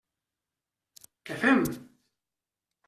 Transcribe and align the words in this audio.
Què 1.29 1.39
fem? 1.45 1.63